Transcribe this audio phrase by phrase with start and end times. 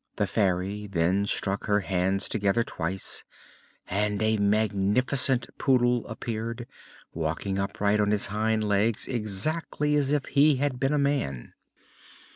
[0.16, 3.24] '"The Fairy then struck her hands together twice
[3.88, 6.68] and a magnificent Poodle appeared,
[7.12, 11.54] walking upright on his hind legs exactly as if he had been a man.